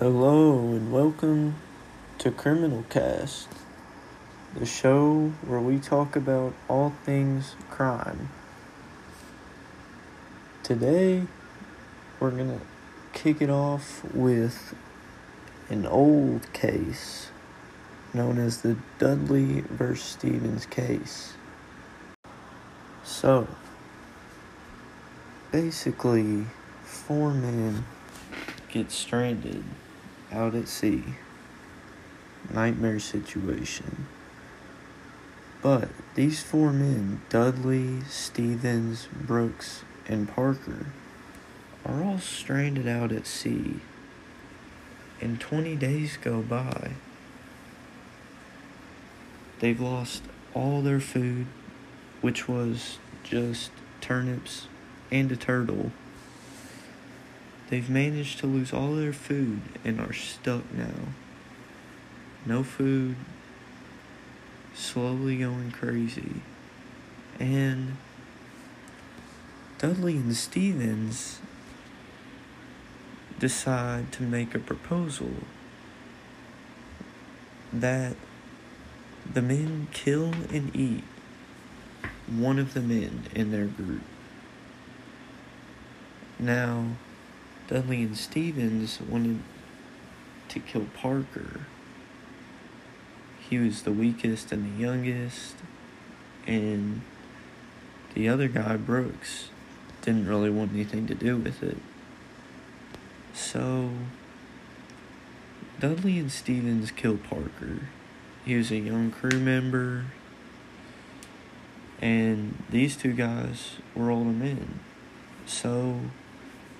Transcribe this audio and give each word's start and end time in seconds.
Hello 0.00 0.58
and 0.58 0.92
welcome 0.92 1.56
to 2.18 2.30
Criminal 2.30 2.84
Cast, 2.88 3.48
the 4.54 4.64
show 4.64 5.32
where 5.44 5.58
we 5.58 5.78
talk 5.78 6.14
about 6.14 6.54
all 6.68 6.94
things 7.04 7.56
crime. 7.68 8.28
Today, 10.68 11.22
we're 12.20 12.30
gonna 12.30 12.60
kick 13.14 13.40
it 13.40 13.48
off 13.48 14.04
with 14.12 14.74
an 15.70 15.86
old 15.86 16.52
case 16.52 17.30
known 18.12 18.36
as 18.36 18.60
the 18.60 18.76
Dudley 18.98 19.62
vs. 19.62 20.04
Stephens 20.04 20.66
case. 20.66 21.32
So, 23.02 23.48
basically, 25.50 26.44
four 26.84 27.32
men 27.32 27.86
get 28.70 28.90
stranded 28.90 29.64
out 30.30 30.54
at 30.54 30.68
sea. 30.68 31.02
Nightmare 32.52 33.00
situation. 33.00 34.06
But 35.62 35.88
these 36.14 36.42
four 36.42 36.74
men, 36.74 37.22
Dudley, 37.30 38.02
Stephens, 38.02 39.08
Brooks, 39.10 39.82
and 40.08 40.28
Parker, 40.28 40.86
are 41.84 42.02
all 42.02 42.18
stranded 42.18 42.88
out 42.88 43.12
at 43.12 43.26
sea. 43.26 43.76
And 45.20 45.40
20 45.40 45.76
days 45.76 46.16
go 46.16 46.40
by. 46.40 46.92
They've 49.60 49.80
lost 49.80 50.22
all 50.54 50.82
their 50.82 51.00
food, 51.00 51.46
which 52.20 52.48
was 52.48 52.98
just 53.24 53.70
turnips 54.00 54.68
and 55.10 55.30
a 55.32 55.36
turtle. 55.36 55.92
They've 57.68 57.90
managed 57.90 58.38
to 58.40 58.46
lose 58.46 58.72
all 58.72 58.94
their 58.94 59.12
food 59.12 59.60
and 59.84 60.00
are 60.00 60.12
stuck 60.12 60.72
now. 60.72 61.12
No 62.46 62.62
food, 62.62 63.16
slowly 64.74 65.38
going 65.38 65.70
crazy. 65.70 66.40
And 67.38 67.96
Dudley 69.78 70.16
and 70.16 70.36
Stephens 70.36 71.38
decide 73.38 74.10
to 74.10 74.24
make 74.24 74.52
a 74.52 74.58
proposal 74.58 75.30
that 77.72 78.16
the 79.32 79.40
men 79.40 79.86
kill 79.92 80.32
and 80.52 80.74
eat 80.74 81.04
one 82.26 82.58
of 82.58 82.74
the 82.74 82.80
men 82.80 83.26
in 83.36 83.52
their 83.52 83.66
group. 83.66 84.02
Now, 86.40 86.96
Dudley 87.68 88.02
and 88.02 88.16
Stephens 88.16 89.00
wanted 89.00 89.38
to 90.48 90.58
kill 90.58 90.86
Parker. 90.92 91.60
He 93.48 93.58
was 93.58 93.82
the 93.82 93.92
weakest 93.92 94.50
and 94.50 94.76
the 94.76 94.82
youngest, 94.82 95.54
and 96.48 97.02
the 98.14 98.28
other 98.28 98.48
guy, 98.48 98.76
Brooks, 98.76 99.50
didn't 100.08 100.26
really 100.26 100.48
want 100.48 100.72
anything 100.72 101.06
to 101.06 101.14
do 101.14 101.36
with 101.36 101.62
it. 101.62 101.76
So, 103.34 103.90
Dudley 105.78 106.18
and 106.18 106.32
Stephens 106.32 106.90
killed 106.90 107.22
Parker. 107.24 107.80
He 108.42 108.56
was 108.56 108.70
a 108.70 108.78
young 108.78 109.10
crew 109.10 109.38
member, 109.38 110.06
and 112.00 112.56
these 112.70 112.96
two 112.96 113.12
guys 113.12 113.74
were 113.94 114.10
older 114.10 114.30
men. 114.30 114.80
So, 115.44 116.00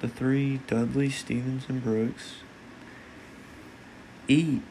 the 0.00 0.08
three, 0.08 0.58
Dudley, 0.66 1.08
Stephens, 1.08 1.66
and 1.68 1.80
Brooks, 1.80 2.38
eat 4.26 4.62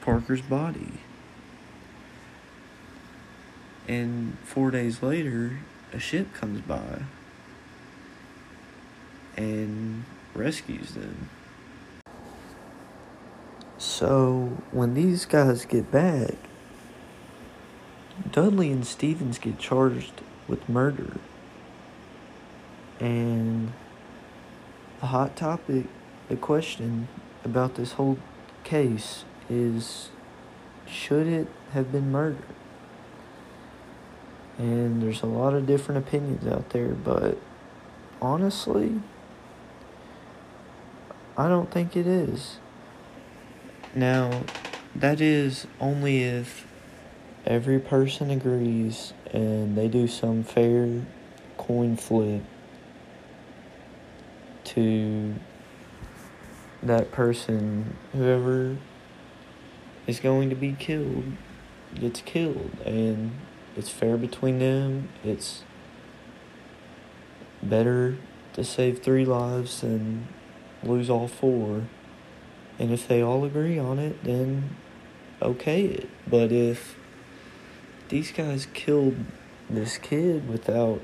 Parker's 0.00 0.42
body. 0.42 1.00
And 3.88 4.38
four 4.44 4.70
days 4.70 5.02
later, 5.02 5.58
a 5.92 5.98
ship 5.98 6.32
comes 6.32 6.60
by 6.60 7.02
and 9.38 10.04
rescues 10.34 10.94
them. 10.94 11.30
So, 13.78 14.58
when 14.72 14.94
these 14.94 15.24
guys 15.24 15.64
get 15.64 15.92
back, 15.92 16.34
Dudley 18.32 18.72
and 18.72 18.84
Stephens 18.84 19.38
get 19.38 19.58
charged 19.58 20.20
with 20.48 20.68
murder. 20.68 21.12
And 22.98 23.72
the 24.98 25.06
hot 25.06 25.36
topic, 25.36 25.86
the 26.28 26.36
question 26.36 27.06
about 27.44 27.76
this 27.76 27.92
whole 27.92 28.18
case 28.64 29.24
is 29.48 30.08
should 30.84 31.28
it 31.28 31.46
have 31.72 31.92
been 31.92 32.10
murder? 32.10 32.42
And 34.58 35.00
there's 35.00 35.22
a 35.22 35.26
lot 35.26 35.54
of 35.54 35.66
different 35.66 36.04
opinions 36.04 36.44
out 36.44 36.70
there, 36.70 36.88
but 36.88 37.38
honestly, 38.20 39.00
I 41.38 41.48
don't 41.48 41.70
think 41.70 41.96
it 41.96 42.08
is. 42.08 42.58
Now, 43.94 44.42
that 44.96 45.20
is 45.20 45.68
only 45.80 46.24
if 46.24 46.66
every 47.46 47.78
person 47.78 48.32
agrees 48.32 49.12
and 49.32 49.76
they 49.78 49.86
do 49.86 50.08
some 50.08 50.42
fair 50.42 51.02
coin 51.56 51.96
flip 51.96 52.42
to 54.64 55.36
that 56.82 57.12
person, 57.12 57.96
whoever 58.12 58.76
is 60.08 60.18
going 60.18 60.50
to 60.50 60.56
be 60.56 60.72
killed, 60.72 61.24
gets 61.94 62.20
killed, 62.20 62.72
and 62.84 63.30
it's 63.76 63.90
fair 63.90 64.16
between 64.16 64.58
them. 64.58 65.08
It's 65.22 65.62
better 67.62 68.16
to 68.54 68.64
save 68.64 69.04
three 69.04 69.24
lives 69.24 69.82
than 69.82 70.26
lose 70.82 71.10
all 71.10 71.28
four. 71.28 71.84
And 72.78 72.92
if 72.92 73.08
they 73.08 73.22
all 73.22 73.44
agree 73.44 73.78
on 73.78 73.98
it, 73.98 74.22
then 74.22 74.76
okay 75.42 75.84
it. 75.84 76.08
But 76.28 76.52
if 76.52 76.96
these 78.08 78.30
guys 78.32 78.66
killed 78.72 79.16
this 79.68 79.98
kid 79.98 80.48
without 80.48 81.00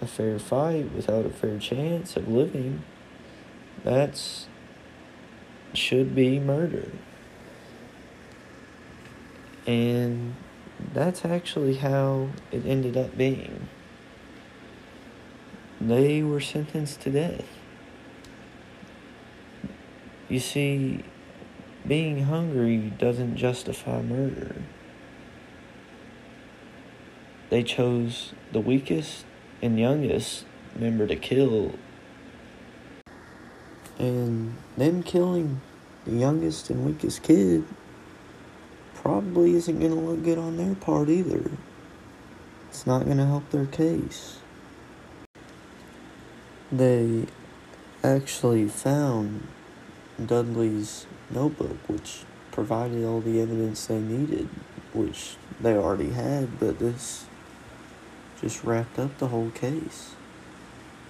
a 0.00 0.06
fair 0.06 0.38
fight, 0.38 0.92
without 0.92 1.26
a 1.26 1.30
fair 1.30 1.58
chance 1.58 2.16
of 2.16 2.28
living, 2.28 2.82
that's 3.82 4.46
should 5.74 6.14
be 6.14 6.38
murder. 6.38 6.90
And 9.66 10.34
that's 10.92 11.24
actually 11.24 11.76
how 11.76 12.28
it 12.52 12.64
ended 12.64 12.96
up 12.96 13.16
being. 13.16 13.68
They 15.80 16.22
were 16.22 16.40
sentenced 16.40 17.00
to 17.02 17.10
death. 17.10 17.44
You 20.28 20.40
see, 20.40 21.04
being 21.86 22.24
hungry 22.24 22.92
doesn't 22.98 23.36
justify 23.36 24.02
murder. 24.02 24.56
They 27.48 27.62
chose 27.62 28.32
the 28.50 28.60
weakest 28.60 29.24
and 29.62 29.78
youngest 29.78 30.44
member 30.74 31.06
to 31.06 31.14
kill. 31.14 31.74
And 33.98 34.56
them 34.76 35.04
killing 35.04 35.60
the 36.04 36.16
youngest 36.16 36.70
and 36.70 36.84
weakest 36.84 37.22
kid 37.22 37.64
probably 38.94 39.54
isn't 39.54 39.78
going 39.78 39.94
to 39.94 40.00
look 40.00 40.24
good 40.24 40.38
on 40.38 40.56
their 40.56 40.74
part 40.74 41.08
either. 41.08 41.52
It's 42.68 42.84
not 42.84 43.04
going 43.04 43.18
to 43.18 43.26
help 43.26 43.48
their 43.50 43.66
case. 43.66 44.40
They 46.72 47.26
actually 48.02 48.66
found 48.66 49.46
Dudley's 50.24 51.06
notebook, 51.30 51.76
which 51.88 52.22
provided 52.50 53.04
all 53.04 53.20
the 53.20 53.40
evidence 53.40 53.86
they 53.86 54.00
needed, 54.00 54.48
which 54.92 55.36
they 55.60 55.76
already 55.76 56.10
had, 56.10 56.58
but 56.58 56.78
this 56.78 57.26
just 58.40 58.64
wrapped 58.64 58.98
up 58.98 59.18
the 59.18 59.28
whole 59.28 59.50
case. 59.50 60.14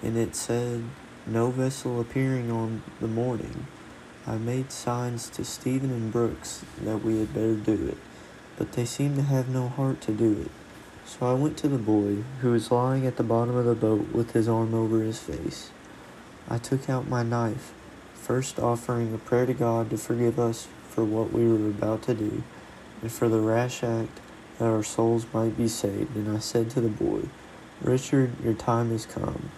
And 0.03 0.17
it 0.17 0.35
said, 0.35 0.83
No 1.25 1.51
vessel 1.51 1.99
appearing 1.99 2.51
on 2.51 2.83
the 2.99 3.07
morning. 3.07 3.67
I 4.25 4.37
made 4.37 4.71
signs 4.71 5.29
to 5.31 5.45
Stephen 5.45 5.89
and 5.89 6.11
Brooks 6.11 6.65
that 6.81 7.03
we 7.03 7.19
had 7.19 7.33
better 7.33 7.55
do 7.55 7.87
it, 7.87 7.97
but 8.57 8.73
they 8.73 8.83
seemed 8.83 9.15
to 9.15 9.21
have 9.21 9.47
no 9.47 9.69
heart 9.69 10.01
to 10.01 10.11
do 10.11 10.41
it. 10.41 10.51
So 11.05 11.31
I 11.31 11.33
went 11.33 11.55
to 11.59 11.69
the 11.69 11.77
boy, 11.77 12.23
who 12.41 12.51
was 12.51 12.69
lying 12.69 13.07
at 13.07 13.15
the 13.15 13.23
bottom 13.23 13.55
of 13.55 13.63
the 13.63 13.73
boat 13.73 14.11
with 14.11 14.33
his 14.33 14.49
arm 14.49 14.73
over 14.73 14.99
his 14.99 15.19
face. 15.19 15.71
I 16.49 16.57
took 16.57 16.89
out 16.89 17.07
my 17.07 17.23
knife, 17.23 17.73
first 18.27 18.59
offering 18.59 19.13
a 19.13 19.17
prayer 19.17 19.45
to 19.45 19.53
God 19.53 19.89
to 19.89 19.97
forgive 19.97 20.37
us 20.37 20.67
for 20.89 21.05
what 21.05 21.31
we 21.31 21.47
were 21.47 21.69
about 21.69 22.01
to 22.01 22.13
do, 22.13 22.43
and 23.01 23.09
for 23.09 23.29
the 23.29 23.39
rash 23.39 23.81
act 23.85 24.19
that 24.59 24.65
our 24.65 24.83
souls 24.83 25.25
might 25.33 25.55
be 25.55 25.69
saved. 25.69 26.13
And 26.13 26.35
I 26.35 26.39
said 26.39 26.69
to 26.71 26.81
the 26.81 26.89
boy, 26.89 27.21
Richard, 27.81 28.33
your 28.43 28.53
time 28.53 28.91
has 28.91 29.05
come. 29.05 29.49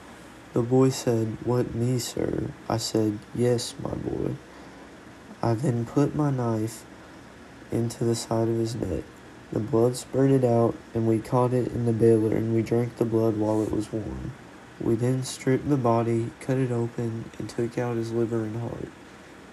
The 0.54 0.62
boy 0.62 0.90
said, 0.90 1.38
What, 1.44 1.74
me, 1.74 1.98
sir? 1.98 2.52
I 2.70 2.78
said, 2.78 3.18
Yes, 3.34 3.74
my 3.82 3.96
boy. 3.96 4.36
I 5.42 5.56
then 5.56 5.88
put 5.88 6.14
my 6.14 6.30
knife 6.30 6.86
into 7.72 8.04
the 8.04 8.16
side 8.16 8.50
of 8.50 8.58
his 8.58 8.76
neck. 8.76 9.04
The 9.52 9.60
blood 9.60 9.98
spurted 9.98 10.46
out, 10.46 10.76
and 10.94 11.08
we 11.08 11.18
caught 11.18 11.54
it 11.54 11.72
in 11.72 11.88
the 11.88 11.94
baler, 11.94 12.36
and 12.36 12.54
we 12.54 12.62
drank 12.62 12.98
the 12.98 13.06
blood 13.06 13.36
while 13.36 13.64
it 13.64 13.72
was 13.72 13.92
warm. 13.92 14.32
We 14.82 14.96
then 14.96 15.24
stripped 15.24 15.68
the 15.68 15.78
body, 15.78 16.32
cut 16.40 16.58
it 16.58 16.72
open, 16.72 17.32
and 17.38 17.50
took 17.50 17.78
out 17.78 17.98
his 17.98 18.12
liver 18.12 18.44
and 18.44 18.60
heart. 18.62 18.88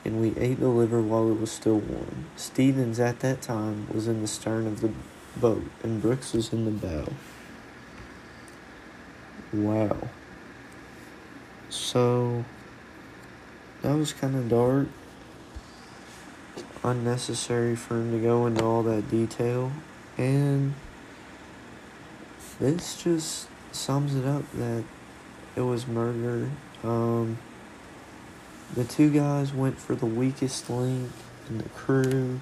And 0.05 0.21
we 0.21 0.37
ate 0.37 0.61
the 0.61 0.69
liver 0.69 1.01
while 1.01 1.31
it 1.31 1.41
was 1.41 1.51
still 1.51 1.79
warm. 1.79 2.27
Stephens, 2.37 3.01
at 3.01 3.21
that 3.21 3.43
time, 3.43 3.89
was 3.93 4.07
in 4.07 4.23
the 4.23 4.29
stern 4.29 4.67
of 4.67 4.81
the 4.81 4.93
boat, 5.37 5.65
and 5.83 6.01
Brooks 6.01 6.33
was 6.33 6.53
in 6.53 6.65
the 6.65 6.71
bow. 6.71 7.13
Wow. 9.53 10.09
So, 11.69 12.45
that 13.83 13.97
was 13.97 14.13
kind 14.13 14.37
of 14.37 14.49
dark 14.49 14.87
unnecessary 16.87 17.75
for 17.75 17.97
him 17.97 18.13
to 18.13 18.19
go 18.19 18.47
into 18.47 18.65
all 18.65 18.83
that 18.85 19.11
detail. 19.11 19.73
And 20.17 20.75
this 22.61 23.03
just 23.03 23.49
sums 23.73 24.15
it 24.15 24.25
up 24.25 24.45
that 24.53 24.85
it 25.57 25.63
was 25.63 25.87
murder. 25.87 26.51
Um, 26.85 27.39
the 28.75 28.85
two 28.85 29.11
guys 29.11 29.53
went 29.53 29.79
for 29.79 29.95
the 29.95 30.07
weakest 30.07 30.69
link 30.69 31.11
in 31.49 31.59
the 31.59 31.69
crew 31.71 32.41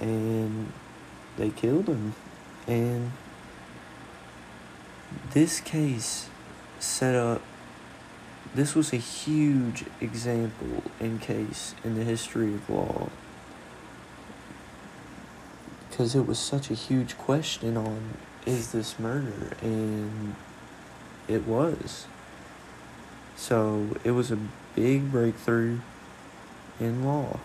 and 0.00 0.72
they 1.36 1.50
killed 1.50 1.88
him. 1.88 2.14
And 2.66 3.12
this 5.32 5.60
case 5.60 6.28
set 6.78 7.14
up 7.14 7.42
this 8.54 8.74
was 8.74 8.92
a 8.92 8.96
huge 8.96 9.84
example 10.00 10.82
and 10.98 11.20
case 11.20 11.74
in 11.84 11.94
the 11.94 12.02
history 12.02 12.54
of 12.54 12.68
law 12.68 13.08
because 15.88 16.16
it 16.16 16.26
was 16.26 16.38
such 16.38 16.68
a 16.68 16.74
huge 16.74 17.16
question 17.16 17.76
on 17.76 18.14
is 18.46 18.72
this 18.72 18.98
murder 18.98 19.52
and 19.62 20.34
it 21.30 21.46
was 21.46 22.06
so 23.36 23.96
it 24.04 24.10
was 24.10 24.30
a 24.30 24.38
big 24.74 25.10
breakthrough 25.10 25.78
in 26.78 27.04
law 27.04 27.38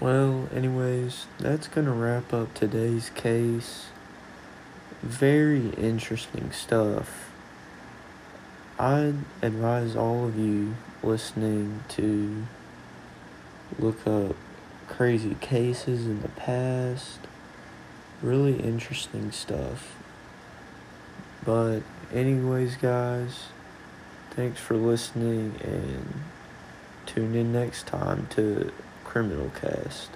well 0.00 0.48
anyways 0.54 1.26
that's 1.40 1.68
gonna 1.68 1.92
wrap 1.92 2.32
up 2.32 2.52
today's 2.54 3.10
case 3.10 3.86
very 5.02 5.70
interesting 5.70 6.50
stuff 6.52 7.30
I'd 8.78 9.14
advise 9.40 9.94
all 9.94 10.26
of 10.26 10.36
you 10.36 10.74
listening 11.02 11.84
to 11.90 12.44
look 13.78 14.04
up 14.06 14.34
crazy 14.88 15.36
cases 15.40 16.06
in 16.06 16.22
the 16.22 16.28
past. 16.28 17.20
Really 18.20 18.58
interesting 18.58 19.30
stuff. 19.30 20.03
But, 21.44 21.80
anyways, 22.12 22.76
guys, 22.76 23.48
thanks 24.30 24.60
for 24.60 24.76
listening 24.76 25.54
and 25.62 26.22
tune 27.06 27.34
in 27.34 27.52
next 27.52 27.86
time 27.86 28.26
to 28.30 28.72
Criminal 29.04 29.50
Cast. 29.60 30.10